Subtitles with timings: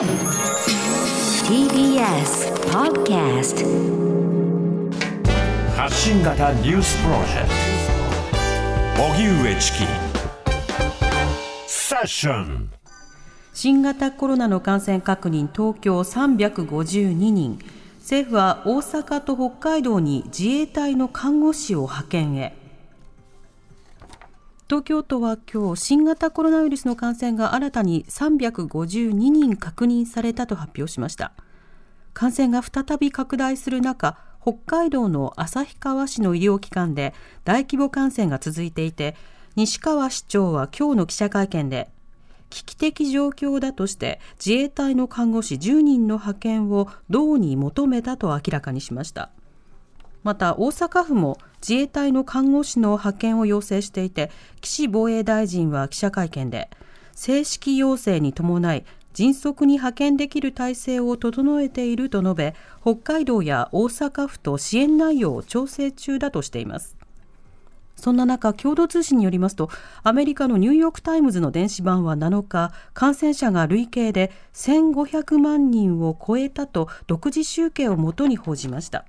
[0.00, 0.08] TBS
[2.72, 3.60] Podcast
[5.76, 7.48] 発信型ニュースプロジェク
[8.96, 9.02] ト。
[9.12, 9.80] 荻上チキ。
[11.66, 12.70] セッション。
[13.52, 17.58] 新型コロナの感染確認東京352人。
[17.98, 22.56] 政府は大阪と北海道に自衛隊の看護師を派遣へ
[24.70, 31.32] 東京都は今日新型コロナウイルスの感染が新たに352人確認されたと発表しました。
[32.14, 39.16] 感染が再び拡大する中北海道の旭川市の医療機関で大規模感染が続いていて
[39.56, 41.90] 西川市長は今日の記者会見で
[42.48, 49.30] 危機的状況だとして自衛隊の看護師10人の派遣を道に求めたと明らかにしました。
[50.22, 54.30] また大阪府も自衛隊の看護師の派遣を要請していて
[54.60, 56.70] 岸防衛大臣は記者会見で
[57.14, 66.96] 正式要請に伴い迅速に派遣できる体制を整えていると述べ北海道や大阪府と支援内容を調整中だとしています
[68.00, 69.68] そんな中、共同通信によりますと、
[70.02, 79.04] アメリカのニューヨーク・タイムズの電子版は7日、感染者が累計で1500万人を超えたと独自集計をもとに報じました。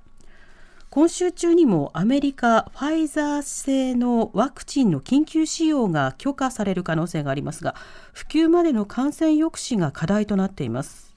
[0.94, 7.74] 今週中にもアメリカファイザー製のワクチンの緊急使用が許可される可能性がありますが、
[8.12, 11.16] 普及までの感染抑止が課題となっています。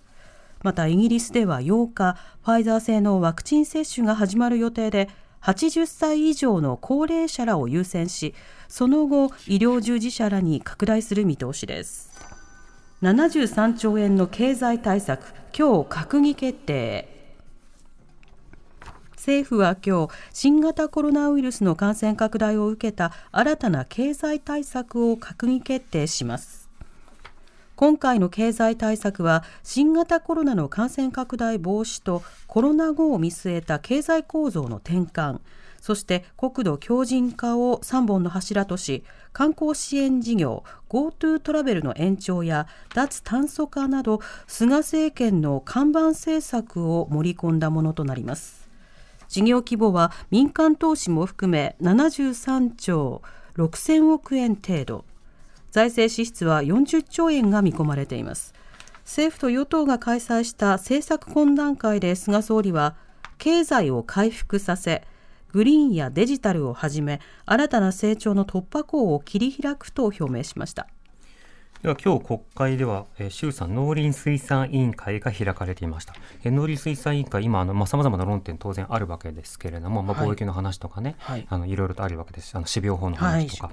[0.63, 5.09] またイギリスでは8日、ファイザー製のワクチン接種が始まる予定で、
[5.41, 8.33] 80歳以上の高齢者らを優先し、
[8.69, 12.11] その後、医療従事者らに拡大する見通しです。
[13.01, 17.14] 73兆円の経済対策、今日閣議決定。
[19.25, 26.69] 政府は今日新型コロナウイルスの感染拡大を受けた新たな経済対策を閣議決定します。
[27.75, 35.39] 今回の経済対策は新型コロナの感染拡大防止とコロナ後を見据えた経済構造の転換
[35.81, 48.64] そして国土強靭化を3本の柱とし観光支援事業 GoTo トラベルの延長や脱炭素化など菅政権の看板政策を盛り込んだものとなります。
[49.27, 53.21] 事業規模は民間投資も含め73兆
[53.57, 55.05] 6000億円程度。
[55.71, 58.53] 財政支出は40兆円が見込まれています。
[59.03, 62.95] 政府と与党が開催した政策懇談会で菅総理は
[63.37, 65.03] 経済を回復させ
[65.51, 70.87] グリーンやデジタルをはじめ新たな成長の突破口を切り開くと表明しました。
[71.85, 76.15] では今日国会では、えー、衆参農林水産委員会が開かれていました。
[76.43, 82.55] えー、農林水産委員会、今、あの、まあ、様々な論点当然あるわけですけれども、まあ、貿易の話とかね、はい、あの、いろいろとあるわけです。
[82.55, 83.71] あの、種苗法の話とか。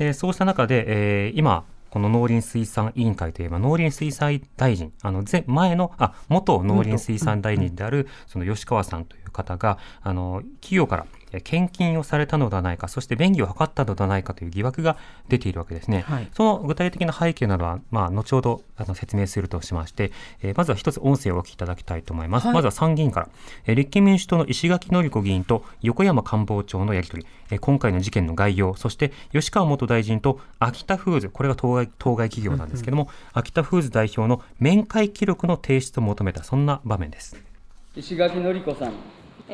[0.00, 11.06] はい、そうした中で、えー、今、この農林水産委員会といえば、農林水産大臣、あの前前の、あ元農林水産大臣である、その吉川さんという方が、あの企業から
[11.40, 14.96] 献金をされたのではないか、そして便宜を図ったのではないかという疑惑が
[15.28, 16.04] 出ているわけですね。
[16.06, 20.12] はい、その具体的な背景などは、まあ、後ほどあの説明するとしまして、
[20.42, 22.46] えー、まずは一つ音声をお聞きいただきたいと思います。
[22.46, 23.28] はい、まずは参議院から、
[23.66, 37.36] えー、立憲民主党の石垣のり子議員と横山官房長のやり取り、えー、今回の事件の概要、そして吉川元大臣と秋田フーズ、これが当該当該企業なんですけれども、うんうん、秋田フーズ代表の面会記録の提出を求めた、そんな場面です。
[37.96, 38.92] 石垣のり子さん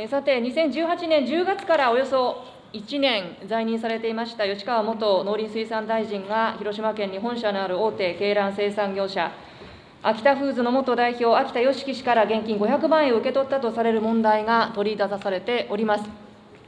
[0.08, 9.32] さて、2018年10月からおよそ1年在任されていました吉川元農林水産大臣が、広島県に本社のある大手鶏卵生産業者、
[10.00, 16.08] 秋田フーズの元代表、秋田芳樹氏から現金500万円を受け取ったとされる問題が取り沙汰されております。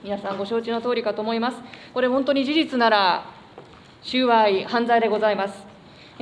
[0.03, 1.59] 皆さんご承知の通りかと思います。
[1.95, 3.25] これ、本当に事実なら、
[4.03, 5.72] 収賄、犯罪でございます。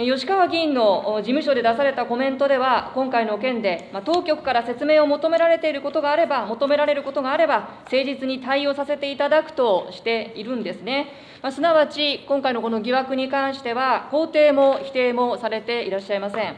[0.07, 11.09] 吉川議員の事務所で出されたコメントでは、今回の件で、当局から説明を求められていることがあれば、求められることがあれば、誠実に対応させていただくとしているんですね。
[11.43, 16.57] ますなわち、今回のこの疑惑に関しては、肯定も否定もされていらっしゃいません。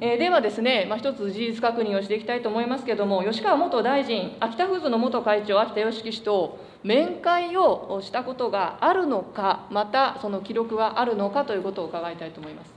[0.00, 12.70] えー、ではですね、まあ、一つ事実確認をしていきたいと思いますけれども、吉川元大臣、秋田フーズの元会長、秋田芳樹氏と面会をしたことがあるのか、またその記録があるのかということを伺いたいと思います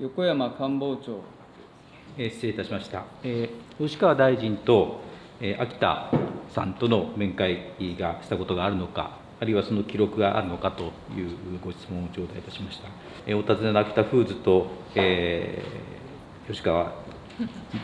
[0.00, 1.20] 横山官房長。
[2.18, 3.04] えー、失礼いたしました。
[3.22, 5.00] えー、吉川大臣と、
[5.40, 6.10] えー、秋田
[6.50, 10.84] さんとの面会がしたことがあるのか、あるいはその記録があるのかと
[11.16, 12.88] いうご質問を頂戴いたしました。
[13.26, 14.66] えー、お尋ねの秋田フーズと、
[14.96, 15.92] えー
[16.48, 16.92] 吉川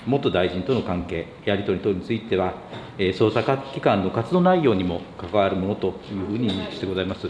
[0.06, 2.55] 元大臣との関係、やり取り等については、
[2.99, 3.43] 捜査
[3.75, 7.29] 機関の活動内容にも関わるものというふうに認識してございます。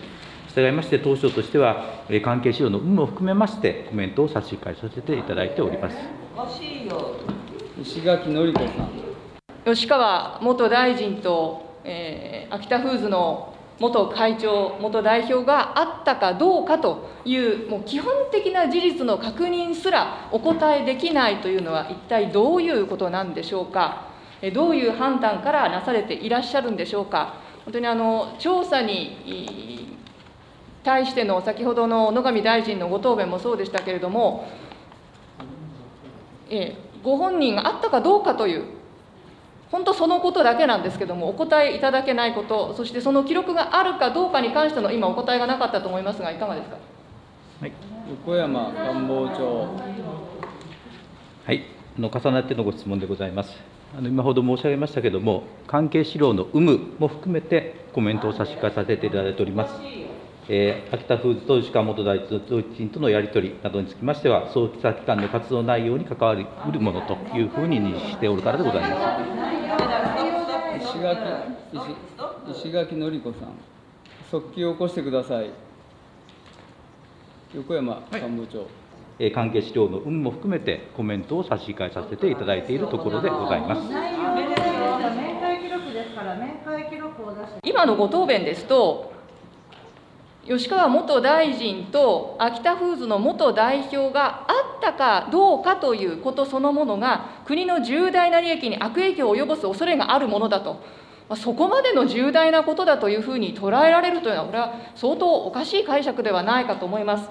[0.49, 1.85] したがいまして、当初としては、
[2.23, 5.97] 関係資料の有無を含めまして、コメントを差し控えさせていただいております。
[7.81, 9.09] 石垣のり子さん
[9.65, 24.09] 吉川元大臣と、えー、秋田フーズの元会長、元代表があったかどうかという、もう基本的な事実の確認すらお答えできないというのは、一体どういうことなんでしょうか、
[24.53, 27.35] どういう判断からなされていらっしゃるんでしょうか、
[27.65, 29.97] 本当にあの調査に
[30.83, 34.49] 対しての先ほどの野上大臣のご答弁もそうでしたけれども、
[36.51, 38.78] えご本人があったかどうかという
[39.71, 46.77] 本当そのことだけなんですけども、お答えいただけないこと、そしてその記録があるかどうかに関しての今、お答えがなかったと思いますが、いかがですか？
[47.61, 47.73] はい、
[48.11, 49.69] 横山官房長。
[51.45, 51.65] はい、
[51.99, 53.57] あの重なってのご質問でございます。
[53.97, 59.75] あの今ほど申し上げましたけれども、関係資料の有無も含めてコメントを差し控えさせていただいております。
[60.51, 68.89] えー、秋田フーズと石川元大臣とのやり取りなどにつきましては、捜査機関の活動内容に関わりうるものというふうに認識しておるからでございま
[70.81, 71.21] す石垣
[72.53, 73.53] 石石垣のり子さん、
[74.31, 75.51] 速記を起こしてください。
[77.55, 78.59] 横山官房長。
[78.61, 78.69] はい
[79.21, 83.83] え関係資料の有無も含めてコメントを差し控えさせていただいているところでございます。
[87.65, 89.08] 今のご答弁ですと、
[90.49, 100.83] 吉川元大臣と秋田フーズの元代表があったかどうかということそのものが、国の重大な利益に悪影響を及ぼす恐れがあるものだと、
[101.37, 107.29] そこまでの重大なことだというふうに捉えられるというのは、これは相当おかしい解釈ではないかと思います。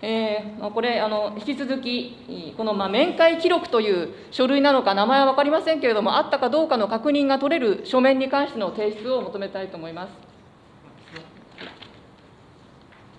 [0.00, 10.31] えー、これあの、引き続き、このまあ面会記録という書類なのか、名前は分かりませんけれども、あったかどうかの確認が取れる書面に関しての提出を求めたいと思います。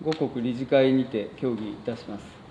[0.04, 2.44] 五国理事会にて協議いたします。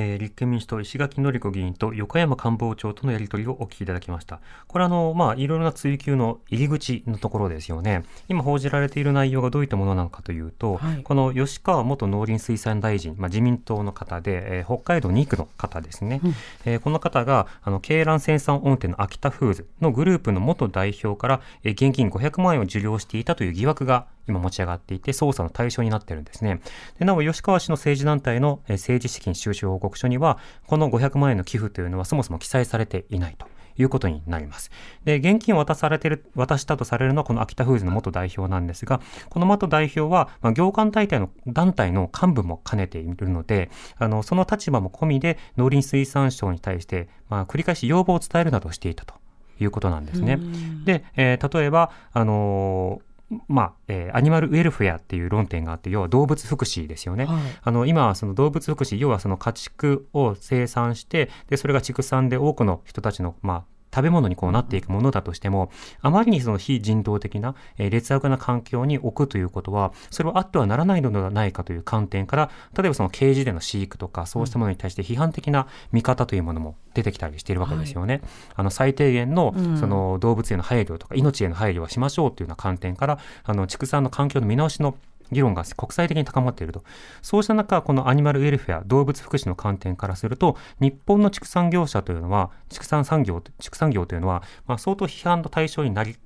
[0.00, 4.40] えー、立憲民主党石垣のり子議員と横山官房長とのやり取りをお聞きいただきました。
[4.68, 8.04] これあの、まあ、いろいろな追及の入り口のところですよね。
[8.28, 16.20] 今報じられている内容がどういったものなのかというと、はい、この吉川元農林水産大臣、まあ、自民党の方で、えー、北海道2区の方ですね。
[16.22, 26.60] うん、えー、この方が、あの、鶏卵生産大手の秋田フーズのグループの元代表から、えー、現金500万円を受領していたという疑惑が今持ち上がっていて、捜査の対象になっているんですね。
[26.98, 33.46] でなお、吉川氏の政治団体の政治資金収支報告書には、この500万円の寄付というのはそもそも記載されていないと。
[33.78, 34.70] いうことになります。
[35.04, 49.14] で、現金を渡されてる、渡したとされるのはこの秋田フーズの元代表なんですが、この元代表は、まあ、業界大体の団体の幹部も兼ねているので、あの、その立場も込みで農林水産省に対して、まあ、繰り返し要望を伝えるなどしていたと
[49.60, 50.38] いうことなんですね。
[50.84, 53.00] で、えー、例えば、あの
[53.46, 57.26] まあ、えー、アニマルウェルフェアっていう論点があって、要は動物福祉ですよね。
[57.26, 63.64] はい、あの、今はその動物福祉、要はその家畜を生産して、で、それが畜産で多くの人たちの、まあ、
[63.98, 78.14] 食べ物にこうなっていくものだとしても、あまりにその非人道的な、えー、劣悪な環境に置くということは、それはあってはならないのではないかという観点から、例えばその刑事での飼育とか、そうしたものに対して批判的な見方というものも出てきたりしているわけですよね。
[78.14, 78.22] はい、
[78.56, 84.94] あの、最低限の、その動物への配慮とか、命への配慮はしましょうというような観点から、あの、畜産の環境の見直しの
[85.30, 86.84] 議論が国際的に高まっていると。
[87.22, 96.16] そうした中、このアニマルウェルフェア、動物福祉の観点からすると、日本の畜産業者というのは、畜産産業、畜産業というのは、まあ、相当批判の対象になり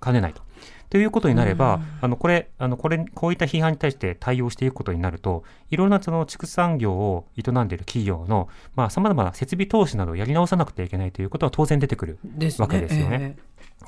[0.00, 0.42] かねないと。
[0.92, 12.18] ということになれば、あのこれ、あのこれ、こういった批判に対して対応していくことになると、いろんなその畜産業を営んでいる企業の、まあ、様々な設備投資などをやり直さなくてはいけないということは当然出てくる
[12.58, 13.36] わけですよね。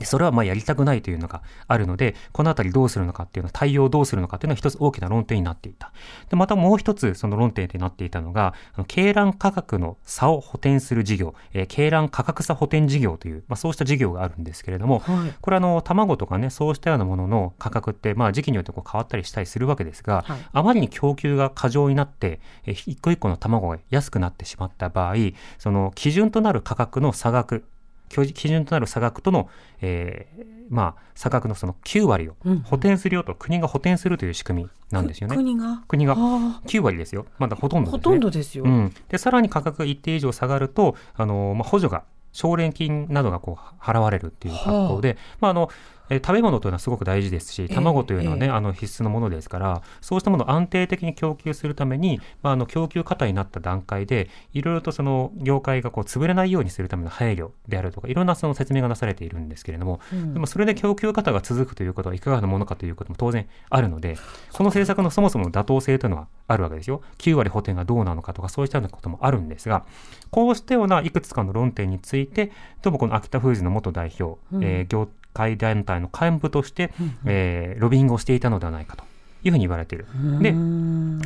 [0.02, 5.92] それはまあやりたくないというのがあるので、このあたりどうするのかっていうのは、対応どうするのかっていうのは一つ大きな論点になっていた。
[6.30, 25.14] で、またもう一つその論点になっていたのが、鶏卵価格の差を補填する事業、えー、鶏卵価格差補填事業という、まあそうした事業があるんですけれども、はい、これあの、卵とかね、そうしたようなものの価格って、まあ時期によってこう変わったりしたりするわけですが、はい、あまりに供給が過剰になって、えー、一個一個の卵が安くなってしまった場合、
[25.58, 27.64] その基準となる価格の差額、
[28.08, 29.48] 基準となる差額との、
[29.80, 35.36] えー、まあ、差額のその9割を補填するよと、国が補填するという仕組みなんですよね。
[35.36, 35.82] 国が？
[35.88, 37.26] 国が9割ですよ。
[37.38, 38.64] まだほとんどです、ね、ほとんどですよ。
[38.64, 45.70] うん、で、さらに価格が一定以上下がると、あの、まあ、補助が奨励金などがこう払われるっていう格好で、はあ、まあ、あの
[46.10, 64.16] え食べ物というのはすごく大事ですし卵というのはね、えー、あの必須のものですからそうしたものを安定的に供給するために、まあ、あの供給過多になった段階でいろいろとその業界がこう潰れないようにするための配慮であるとかいろんなその説明がなされているんですけれども、うん、でもそれで供給過多が続くということはいかがなものかということも当然あるので
[64.52, 67.00] この政策のそもそもの妥当性というのはあるわけですよ。
[67.18, 69.84] 9割補填がどうなのかとかそういったようなこともあるんですが
[70.30, 79.04] こうしたようないくつかの論点についてどうもこの秋田フーズの元代表、うん、えー、業界団体の幹部として、うん、えー、ロビングをしていたのではないかと
[79.42, 80.06] いうふうに言われている。
[80.40, 80.50] で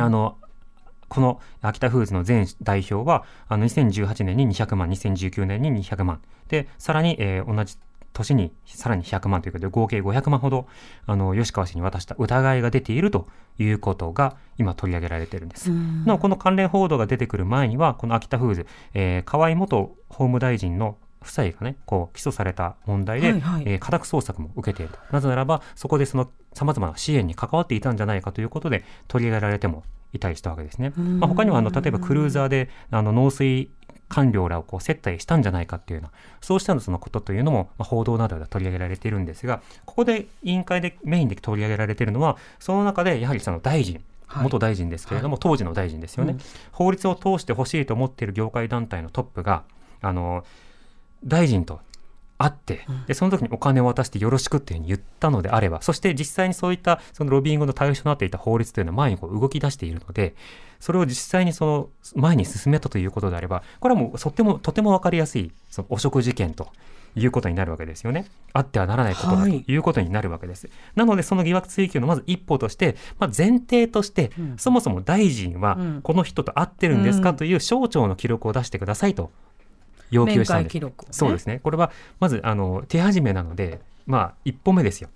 [0.03, 0.37] あの
[1.09, 6.21] この秋田フーズの前代表は、あの2018年に200万、2019年に200万。
[6.49, 7.79] で、さらに、えー、同じ
[8.13, 10.67] 年にさらに100万ということで、合計500万ほど、
[11.07, 13.27] あの、吉川氏に渡した疑いが出ていると
[13.59, 15.71] いうことが、今取り上げられているんです。
[15.71, 24.99] なお、この関連報道が出てくる前には、この秋田フーズ、えー、河合元法務大臣の夫妻がね、こう、起訴された問題で、はいはい、えー、家宅捜索も受けていると。
[25.11, 30.91] なぜならば、そこでその様々な支援に関わっていたんじゃないかということで、取り上げられてもいたりしたわけですね。
[30.97, 33.71] まあ、他には、あの、例えばクルーザーで、あの、農水
[34.09, 44.03] 官僚らをこう接待したんじゃないかっていうような、そうしたそのことというのも、まあ、報道などで取り上げられているんですが、ここで委員会でメインで取り上げられているのは、その中でやはりその大臣、
[44.43, 46.41] 元大臣ですけれども、はい、当時の大臣ですよね、うん、
[46.73, 49.65] 法律を通してほしいと思っている業界団体のトップが、
[50.01, 50.45] あの、
[51.25, 51.81] 大臣と
[52.39, 60.35] 会って、で、その時にお金を渡してよろしくっていうふうに言ったのであれば、そして実際にそういったそのロビーングの対象となっていた法律というのは前にこう動き出しているので、
[60.79, 66.69] それを実際にその前に進めたということであれば、これはもうとても、とてもわかりやすい、その汚職事件と
[67.17, 68.27] いうことになるわけですよね。
[68.53, 70.69] あってはならないことだということになるわけです。
[70.69, 79.33] はい、なので、その疑惑追及のまず一歩として、まあ、前提として、うん、そもそも大臣はこの人と会ってるんですかという省庁の記録を出してくださいと
[80.11, 80.79] 要求したんです。
[80.79, 81.61] ね、そうですね。
[81.63, 85.09] これはまずあの手始めなので、まあ一歩目ですよ。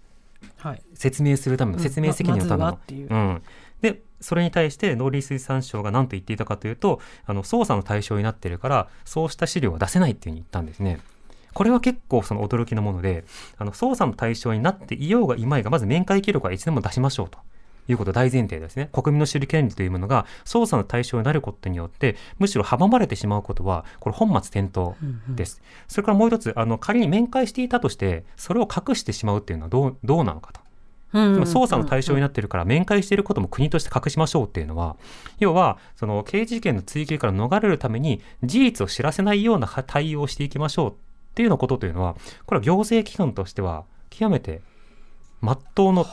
[0.58, 2.78] はい、説明するための説明責任のための。
[2.88, 3.42] うん、まうん
[3.82, 11.00] でそれに対して農林水産省が何と言っていたかというとあの捜査の対象になっているからそうした資料は出せないっていうふうに言ったんですね。
[11.52, 13.24] これは結構その驚きのもので
[13.58, 17.38] あの捜査の対象になっていようがいまいがまず面会記録はいつでも出しましょうと。
[17.88, 18.88] いうこと大前提ですね。
[18.92, 24.94] 国民の知る権利というものが捜査の対象になることによって、むしろ阻まれてしまうことは、これ本末転倒
[25.28, 25.60] です。
[25.62, 30.60] うんうん、それからもう一つ、あの、仮に面会していたとして、それを隠してしまうっていうのはどう、どうなのかと。
[31.12, 34.96] 捜査の対象になっているから面会していることも国として隠しましょうっていうのは
[35.38, 40.94] 要はその刑事事件の追及から逃れるために事実を知らせないような対応をしていきましょうっ
[41.34, 44.62] ていうようなことというのはこれは行政機関としては極めて
[45.40, 46.06] 真っ当の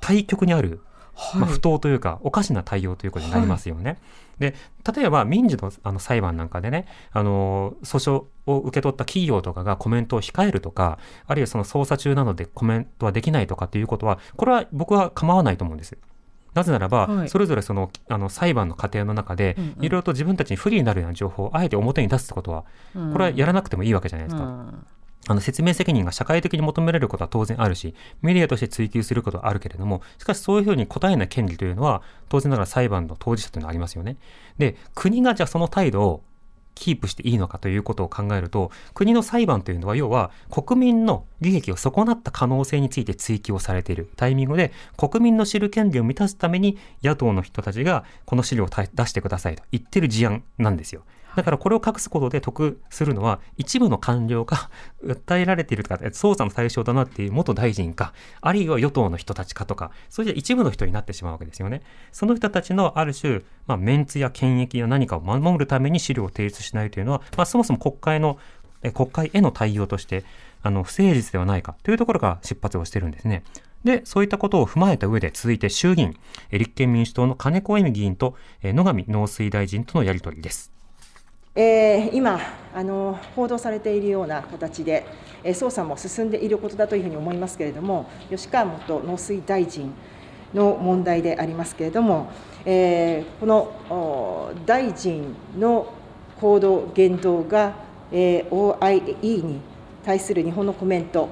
[0.00, 0.80] 対極にある
[1.14, 3.90] はい、まあ、不当というかおかしな対応ということになりますよね。
[3.90, 3.96] は
[4.48, 4.54] い、で
[4.94, 15.96] 例えば民事のあの裁判なんかでねあの訴訟を受け取った企業とかがコメントを控えるとかあるいはその捜査中なのでコメントはできないとかっていうことはこれは僕は構わないと思うんです。
[16.54, 24.44] なぜならば、はい、それぞれそのあの裁判の過程の中で、いろいろと自分たちに不利になるような情報をあえて表に出すってことは、これはやらなくてもいいわけじゃないですか。
[24.44, 24.86] うん
[25.28, 34.16] あの説明責任が社会的に求められることは当然あるし、メディアとして追求することはあるけれども、しかしそういうふうに答えない権利というのは、当然ながら裁判の当事者というのはありますよね。
[34.58, 36.22] で、国がじゃあその態度を
[36.74, 51.02] キープしていいのかということを考えると、国の裁判というのは、要は国民の利益を損なった可能性について追及をされているタイミングで、国民の知る権利を満たすために、野党の人たちがこの資料を出してくださいと言ってる事案なんですよ。
[51.36, 54.70] だからこれを隠すことで得するのは、一部の官僚が
[55.04, 61.82] 訴えられているとか、捜査の対象となっている元大臣か、あるいは与党の人たちかとか、そういう一部の人になってしまうわけですよね。
[62.12, 68.38] その人たちのある種、まあ、メンツや権益や何かを守るために資料を提出しないというのは、まあ、そもそも国会の、
[68.94, 70.24] 国会への対応として、
[70.62, 73.42] あの、不誠実ではないかというところが出発をしてるんですね。
[73.84, 76.16] で、そういったことを踏まえた上で、続いて衆議院、
[76.50, 80.72] 立憲民主党の金子恵美議員と野上農水大臣とのやり取りです。
[81.54, 82.40] えー、今
[82.74, 85.06] あの、報道されているような形で、
[85.44, 89.92] えー、捜査も進んでいることだというふうに思いますけれども、吉川元農水大臣
[90.54, 92.30] の問題でありますけれども、
[92.64, 95.92] えー、この大臣の
[96.40, 97.74] 行動、言動が、
[98.10, 99.60] えー、OIE に
[100.04, 101.28] 対する日本のコメント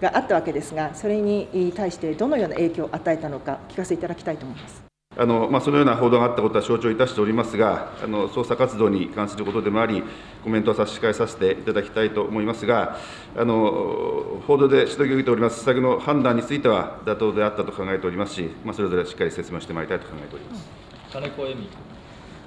[0.00, 4.83] があったわけですが、それに対してどのような影響を与えたのか、お聞かせいただきたいと思います。
[5.16, 10.02] あのまあ、そのような報道があったことは承知をいたしておりますが、あの捜査活動に関することでもあり、
[10.42, 12.98] コメントを差し控えさせていただきたいと思いますが、
[13.36, 20.68] あの報道で指摘を受けております施策の判断については、妥当であったと考えておりますし、まあ、それぞれしっかり説明してまいりたいと考えております。
[21.12, 21.68] 金子恵美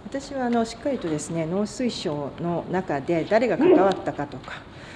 [0.09, 4.53] 私はあのしっかりとですね農水省の中で誰が関わったかとか、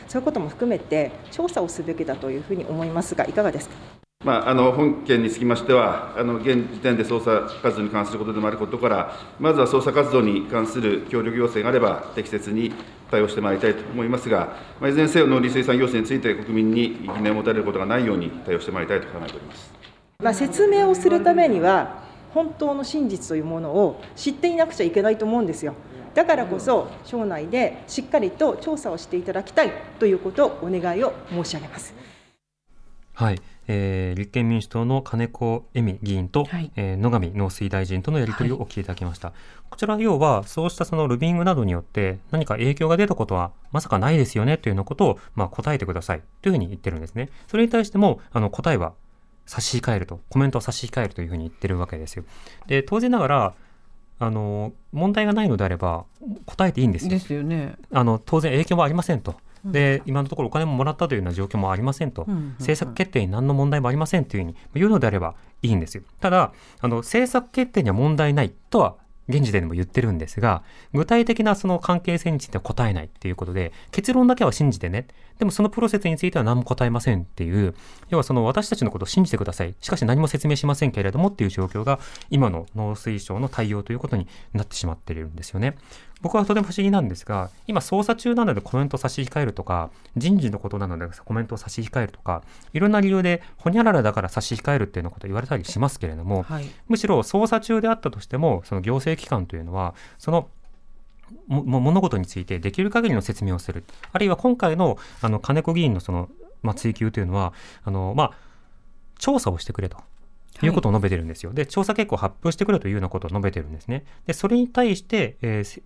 [0.10, 3.91] そういうことも含めて調査をすべきだというふうに思いますが、いかがですか？
[4.24, 12.72] まあ、あの本件につきましては、あの現時点で捜査活動に関することでもあることから、まずは捜査活動に関する協力要請があれば、適切に
[13.10, 19.74] 対応してまいりたいと思いますが、まあ、いずれにせよ農林水産行政について、国民に疑念を持たれることがないように対応してまいりたいと考えております。
[20.22, 22.04] まあ、説明をするためには、
[22.36, 25.74] 本当の真実というものを知っていなくちゃいけないと思うんですよ。
[26.14, 32.21] だからこそ、省内でしっかりと調査をしていただきたいということをお願いを申し上げます。
[33.22, 39.38] はい、えー、立憲民主党の金子恵美議員と、はい、えー、野上農水大臣とのやり取りをお聞きいただきました、はい、
[39.70, 46.24] こちら要はそうしたそのルビングなどによって何か影響が出たことはまさかないですよねというようなことを、まあ、答えてください。
[46.42, 47.30] というふうに言ってるんですね。
[47.48, 48.94] それに対してもあの答えは
[49.46, 50.20] 差し控えると。
[50.30, 52.24] コメントを差し控えるというふうに言ってるわけですよ。
[52.66, 53.54] で当然ながら
[54.20, 56.06] あの問題がないのであれば
[56.46, 57.12] 答えていいんですよ。
[57.12, 57.76] ですよね。
[57.92, 59.36] あの当然影響はありませんと。
[59.66, 62.26] で今のところお金ももらったというような状況もありませんと、
[62.60, 66.04] 政策決定に何の問題もありませんというふうに言うのであればいいんですよ。
[66.20, 68.96] ただあの政策決定には問題ないとは
[69.30, 70.64] 現時点でも言ってるんですが、
[70.94, 75.08] 具体的なその関係性については答えないっていうことで、結論だけは信じてね。
[75.42, 77.74] でもそのプロセスについては何も答えませんっていう、
[78.10, 79.74] 要はその私たちのことを信じてください。
[79.82, 85.78] しかし何も説明しませんけれどもっていう状況が、今の農水省の対応ということになってしまっているんですよね。
[86.22, 92.44] 僕はとても不思議なんですが、今捜査中なのでコメント差し控えるとか、人事のことなのでコメントを差し控えるとか、
[92.74, 100.52] いろんな理由でほにゃららだから差し控えるっていうようなことを言われたりしますけれども、はい、むしろ捜査中であったとしても、その行政機関というのは、そのも
[101.48, 103.84] 物事についてできる限りの説明をする。
[104.12, 106.30] あるいは今回のあの金子議員のその、
[106.62, 108.32] まあ、追及というのは、あのまあ、
[109.20, 109.98] 調査をしてくれと。
[110.64, 111.54] いうことを述べてるんですよ。
[111.54, 114.04] で、調査結果を発表してくれというようなことを述べてるんですね。
[114.28, 115.82] で、それに対して、えー、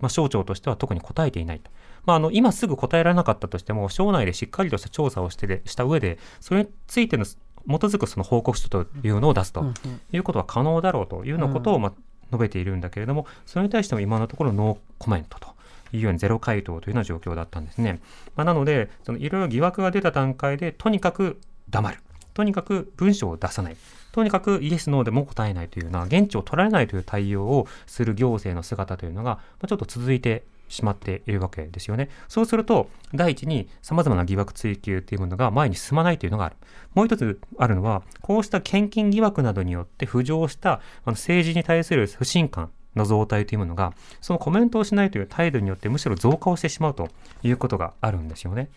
[0.00, 1.70] まあ、省庁としては特に答えていないと。
[2.04, 9.64] まあ、あの今すぐ答えられなかったとしても、省内でしっかりとした調査をしてでした上で、それについての基づくその報告書というのを出すと
[10.12, 11.92] いうことは可能だろうというようなことを、まあ、
[12.30, 15.58] 述べているんだけれども、それに対しても今のところノーコメントと。
[15.92, 18.00] いうようにゼロ回答というような状況だったんですね。
[18.36, 21.98] まあ、なので、そのいろいろ疑惑が出た段階で、とにかく黙る。
[22.34, 23.76] とにかく文章を出さない。
[24.12, 32.08] とにかくイエス、ノーでも答えないというような、現地を取られないという対応をする行政の姿というのが、ちょっと続いてしまっているわけですよね。
[32.28, 36.56] そうすると、第一に様々な疑惑追及というものが前に進まないというのがある。
[36.94, 47.08] もう一つあるのは、こうした献金疑惑などによって浮上した政治に対する不信感、の増体というものが、そのコメントをしないという態度によってむしろ増加をしてしまうと
[47.42, 48.68] いうことがあるんですよね。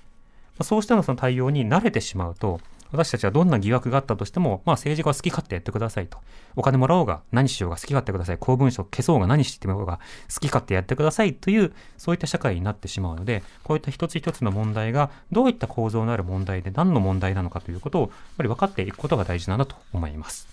[0.62, 6.18] そうしたのその対応に慣れてしまうと、私たちはどんな疑惑があったとしても、まあ政治家は好き勝手やってくださいと。
[6.56, 8.38] お金もらおうが何しようが好き勝手ください。
[8.38, 10.00] 公文書消そうが何してもが
[10.34, 20.48] 好き勝手やってくださいという、そういった社会になってしまうので、こういった一つ一つの問題がどういった構造のある問題で何の問題なのかということを、やっぱり分かっていくことが大事なんだと思います。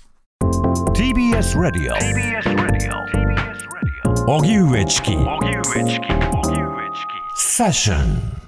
[0.95, 1.95] TBS Radio
[4.27, 5.13] 荻上チキ
[7.37, 8.48] セッション